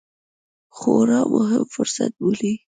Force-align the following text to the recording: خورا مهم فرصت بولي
خورا 0.77 1.19
مهم 1.33 1.63
فرصت 1.73 2.11
بولي 2.19 2.53